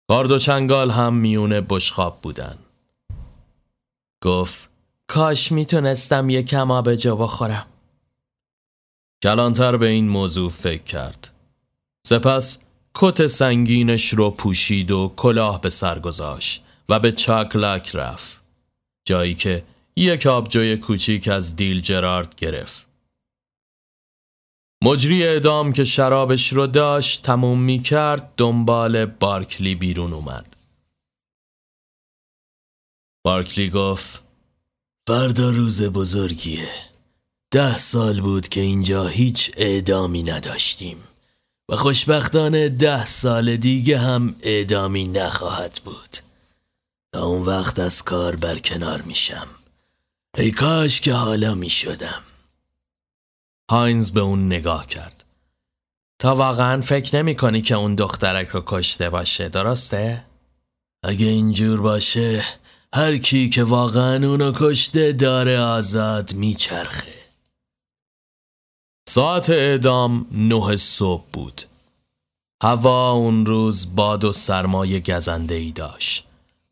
[0.08, 2.58] کارد و چنگال هم میونه بشقاب بودن.
[4.22, 4.70] گفت
[5.06, 7.66] کاش می‌تونستم یه کم آب جا بخورم.
[9.22, 11.30] کلانتر به این موضوع فکر کرد.
[12.06, 12.58] سپس
[12.94, 18.40] کت سنگینش رو پوشید و کلاه به سر گذاشت و به چاکلک رفت
[19.04, 19.64] جایی که
[19.96, 22.87] یک آبجوی کوچیک از دیل جرارد گرفت.
[24.84, 30.56] مجری اعدام که شرابش رو داشت تموم می کرد دنبال بارکلی بیرون اومد.
[33.24, 34.22] بارکلی گفت
[35.08, 36.68] فردا روز بزرگیه.
[37.50, 40.96] ده سال بود که اینجا هیچ اعدامی نداشتیم
[41.68, 46.16] و خوشبختانه ده سال دیگه هم اعدامی نخواهد بود.
[47.12, 49.46] تا اون وقت از کار برکنار میشم.
[50.38, 52.22] ای کاش که حالا می شدم
[53.70, 55.24] هاینز به اون نگاه کرد
[56.18, 60.24] تا واقعا فکر نمی کنی که اون دخترک رو کشته باشه درسته؟
[61.04, 62.44] اگه اینجور باشه
[62.94, 67.18] هر کی که واقعا اونو کشته داره آزاد میچرخه
[69.08, 71.62] ساعت اعدام نه صبح بود
[72.62, 76.24] هوا اون روز باد و سرمایه گزنده ای داشت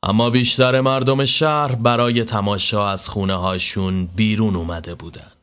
[0.03, 5.36] اما بیشتر مردم شهر برای تماشا از خونه هاشون بیرون اومده بودن.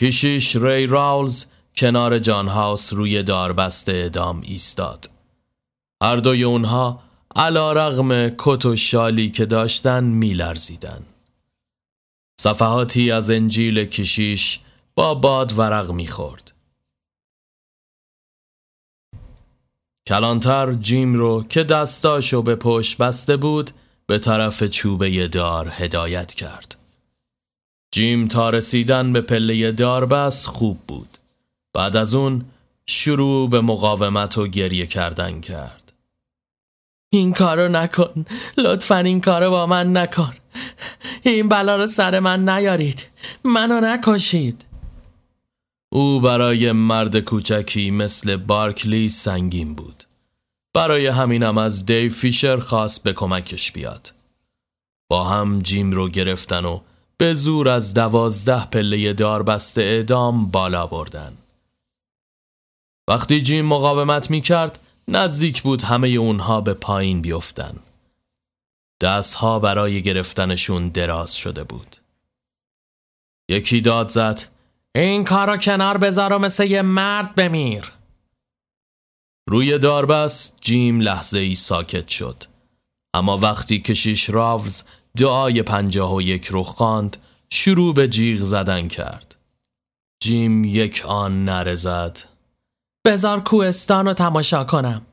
[0.00, 5.10] کشیش ری راولز کنار جان هاوس روی داربست اعدام ایستاد.
[6.02, 7.02] هر دوی اونها
[7.36, 11.02] علا رغم کت و شالی که داشتن میلرزیدن.
[12.40, 14.60] صفحاتی از انجیل کشیش
[14.94, 16.52] با باد ورق می‌خورد.
[20.08, 23.70] کلانتر جیم رو که دستاشو به پشت بسته بود
[24.06, 26.79] به طرف چوبه دار هدایت کرد.
[27.92, 31.08] جیم تا رسیدن به پله دار بس خوب بود.
[31.74, 32.44] بعد از اون
[32.86, 35.92] شروع به مقاومت و گریه کردن کرد.
[37.12, 38.24] این کارو نکن
[38.58, 40.32] لطفا این کارو با من نکن
[41.22, 43.06] این بلا رو سر من نیارید
[43.44, 44.64] منو نکشید
[45.92, 50.04] او برای مرد کوچکی مثل بارکلی سنگین بود.
[50.74, 54.12] برای همینم از دیو فیشر خواست به کمکش بیاد.
[55.10, 56.80] با هم جیم رو گرفتن و
[57.20, 61.36] به زور از دوازده پله داربست اعدام بالا بردن.
[63.08, 67.76] وقتی جیم مقاومت می کرد نزدیک بود همه اونها به پایین بیفتن.
[69.02, 71.96] دستها برای گرفتنشون دراز شده بود.
[73.50, 74.40] یکی داد زد
[74.94, 77.92] این کارو کنار بذار و مثل یه مرد بمیر
[79.48, 82.44] روی داربست جیم لحظه ای ساکت شد
[83.14, 84.84] اما وقتی کشیش راوز
[85.16, 87.16] دعای پنجاه و یک رو خواند
[87.50, 89.36] شروع به جیغ زدن کرد.
[90.22, 92.18] جیم یک آن نره زد.
[93.04, 95.06] بزار کوهستان رو تماشا کنم.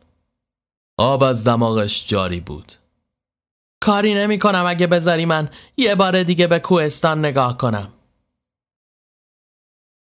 [0.98, 2.74] آب از دماغش جاری بود.
[3.80, 7.94] کاری نمی کنم اگه بذاری من یه بار دیگه به کوهستان نگاه کنم.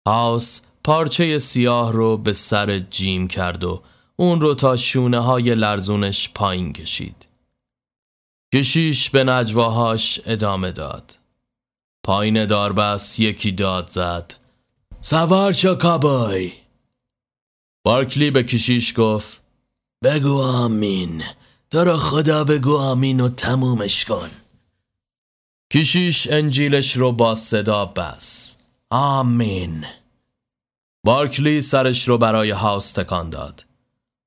[0.08, 3.82] هاوس پارچه سیاه رو به سر جیم کرد و
[4.16, 7.25] اون رو تا شونه های لرزونش پایین کشید.
[8.56, 11.18] کشیش به نجواهاش ادامه داد.
[12.04, 14.34] پایین داربست یکی داد زد.
[15.02, 16.54] سوار چو کابای
[17.86, 19.42] بارکلی به کشیش گفت
[20.04, 21.24] بگو آمین.
[21.72, 24.30] تو رو خدا بگو آمین و تمومش کن.
[25.74, 28.58] کشیش انجیلش رو با صدا بس.
[28.90, 29.86] آمین.
[31.06, 33.66] بارکلی سرش رو برای هاوس تکان داد.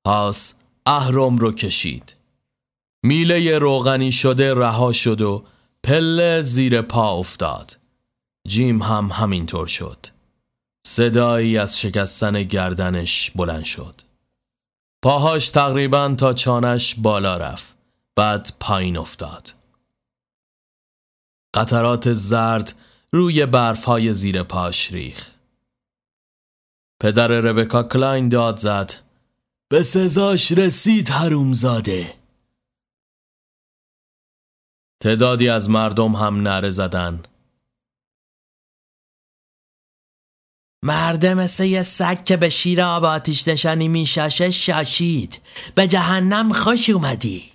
[0.06, 0.54] هاوس
[0.86, 2.17] اهرم رو کشید.
[3.02, 5.44] میله روغنی شده رها شد و
[5.82, 7.78] پله زیر پا افتاد.
[8.48, 10.06] جیم هم همینطور شد.
[10.86, 14.00] صدایی از شکستن گردنش بلند شد.
[15.02, 17.76] پاهاش تقریبا تا چانش بالا رفت.
[18.16, 19.52] بعد پایین افتاد.
[21.54, 22.74] قطرات زرد
[23.12, 25.30] روی برفهای زیر پاش ریخ
[27.02, 28.94] پدر ربکا کلاین داد زد.
[29.68, 31.12] به سزاش رسید
[31.52, 32.14] زاده
[35.00, 37.22] تعدادی از مردم هم نره زدن.
[40.82, 45.42] مرده مثل یه سگ که به شیر آب آتیش نشانی میشاشه شاشید.
[45.74, 47.52] به جهنم خوش اومدی.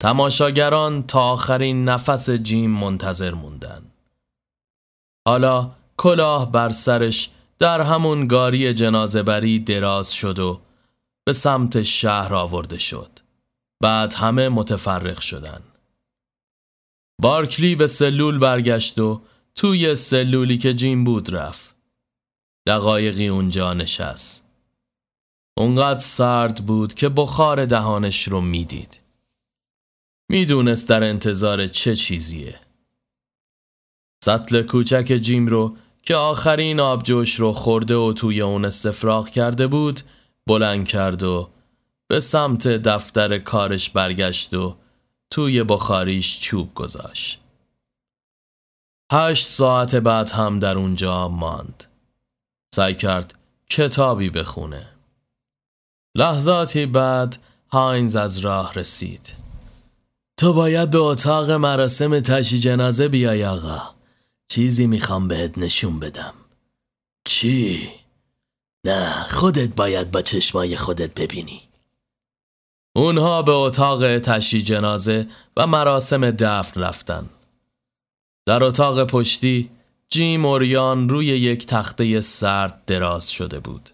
[0.00, 3.82] تماشاگران تا آخرین نفس جیم منتظر موندن.
[5.28, 10.60] حالا کلاه بر سرش در همون گاری جنازه بری دراز شد و
[11.24, 13.10] به سمت شهر آورده شد.
[13.82, 15.60] بعد همه متفرق شدن.
[17.22, 19.22] بارکلی به سلول برگشت و
[19.54, 21.76] توی سلولی که جیم بود رفت.
[22.66, 24.44] دقایقی اونجا نشست.
[25.56, 29.00] اونقدر سرد بود که بخار دهانش رو می‌دید.
[30.30, 32.60] می‌دونست در انتظار چه چیزیه.
[34.24, 40.00] سطل کوچک جیم رو که آخرین آبجوش رو خورده و توی اون استفراغ کرده بود
[40.46, 41.50] بلند کرد و
[42.08, 44.76] به سمت دفتر کارش برگشت و
[45.30, 47.40] توی بخاریش چوب گذاشت.
[49.12, 51.84] هشت ساعت بعد هم در اونجا ماند.
[52.74, 53.34] سعی کرد
[53.70, 54.88] کتابی بخونه.
[56.16, 57.38] لحظاتی بعد
[57.72, 59.34] هاینز از راه رسید.
[60.38, 63.94] تو باید به اتاق مراسم تشی جنازه بیای آقا.
[64.48, 66.34] چیزی می‌خوام بهت نشون بدم.
[67.24, 67.90] چی؟
[68.84, 71.67] نه خودت باید با چشمای خودت ببینی.
[72.98, 77.30] اونها به اتاق تشی جنازه و مراسم دفن رفتن.
[78.46, 79.70] در اتاق پشتی
[80.10, 83.90] جیم اوریان روی یک تخته سرد دراز شده بود.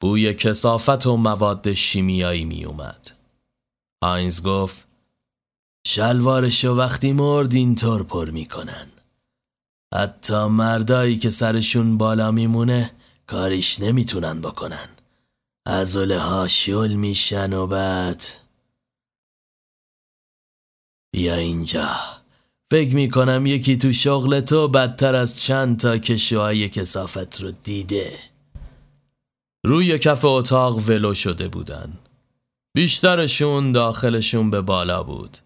[0.00, 3.10] بوی کسافت و مواد شیمیایی می اومد.
[4.02, 4.86] آینز گفت
[5.86, 8.86] شلوارشو وقتی مرد اینطور پر می‌کنن.
[9.94, 12.90] حتی مردایی که سرشون بالا میمونه
[13.26, 14.88] کاریش نمی‌تونن بکنن.
[15.66, 18.24] ازوله ها شل میشن و بعد
[21.14, 21.88] بیا اینجا.
[22.70, 28.18] فکر می‌کنم یکی تو شغل تو بدتر از چند تا کشوهای کسافت رو دیده.
[29.66, 31.92] روی کف اتاق ولو شده بودن.
[32.74, 35.38] بیشترشون داخلشون به بالا بود.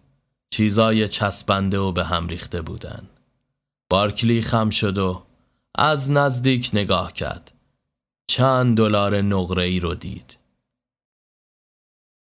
[0.49, 3.07] چیزای چسبنده و به هم ریخته بودن.
[3.89, 5.23] بارکلی خم شد و
[5.75, 7.56] از نزدیک نگاه کرد.
[8.29, 10.37] چند دلار نقره ای رو دید.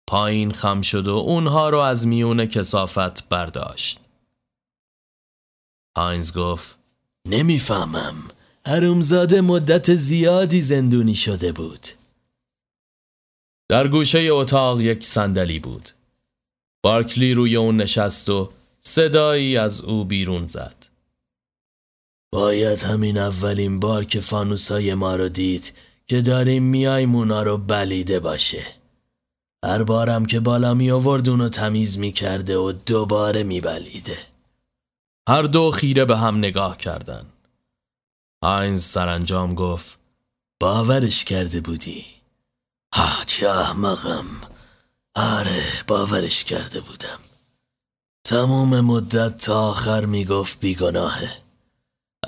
[0.09, 4.01] پایین خم شد و اونها رو از میون کسافت برداشت.
[5.97, 6.79] هاینز گفت
[7.29, 8.29] نمی‌فهمم.
[8.67, 11.87] حرومزاده مدت زیادی زندونی شده بود.
[13.69, 15.91] در گوشه اتاق یک صندلی بود.
[16.85, 20.87] بارکلی روی اون نشست و صدایی از او بیرون زد.
[22.33, 25.73] باید همین اولین بار که فانوسای ما رو دید
[26.09, 28.67] که داریم میایم اونا رو بلیده باشه.
[29.65, 34.19] هر بارم که بالا می آورد اونو تمیز می کرده و دوباره می بلیده
[35.29, 37.27] هر دو خیره به هم نگاه کردن.
[38.43, 39.99] آینز سرانجام گفت
[40.61, 42.05] باورش کرده بودی؟
[42.95, 44.27] ها چه احمقم.
[45.15, 47.19] آره باورش کرده بودم.
[48.27, 51.33] تموم مدت تا آخر می‌گفت بیگناهه.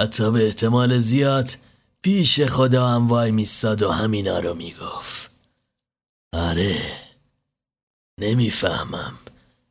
[0.01, 1.51] حتی به احتمال زیاد
[2.03, 5.31] پیش خدا هم وای میستاد و همینا رو می‌گفت.
[6.33, 6.83] آره
[8.21, 9.13] نمی‌فهمم.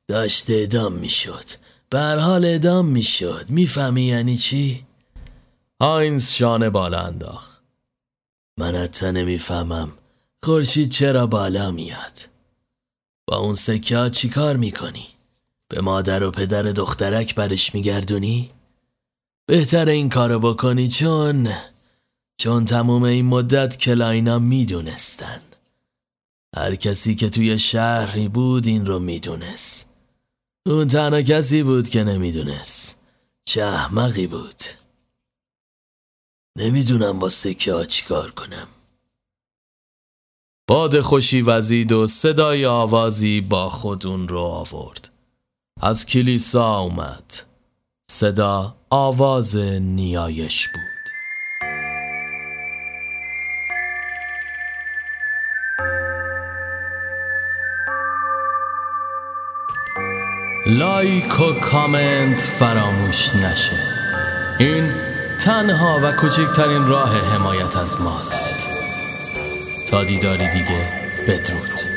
[0.08, 1.46] داشت ادام می‌شد.
[1.90, 3.46] بر حال ادام می‌شد.
[3.50, 4.86] می‌فهمی یعنی چی؟
[5.82, 7.62] هاینز شانه بالا انداخت.
[8.60, 9.92] من حتی نمی‌فهمم.
[10.44, 12.20] خورشید چرا بالا میاد؟
[13.28, 15.08] با اون سکه چی کار می‌کنی؟
[15.70, 18.52] به مادر و پدر دخترک برش میگردونی؟
[19.46, 21.54] بهتر این کارو بکنی چون
[22.38, 25.42] چون تموم این مدت کلاینا می‌دونستن.
[26.56, 29.90] هر کسی که توی شهری بود این رو می‌دونست.
[30.66, 33.00] اون تنها کسی بود که نمی‌دونست.
[33.46, 34.64] چه احمقی بود.
[36.58, 38.68] نمی‌دونم با سکه ها چیکار کنم.
[40.70, 45.10] باد خوشی وزید و صدای آوازی با خودون رو آورد.
[45.82, 47.34] از کلیسا اومد.
[48.12, 50.97] صدا آواز نیایش بود.
[60.70, 63.78] لایک و کامنت فراموش نشه.
[64.59, 64.91] این
[65.39, 68.68] تنها و کوچکترین راه حمایت از ماست.
[69.89, 70.89] تا دیداری دیگه
[71.28, 71.97] بدرود.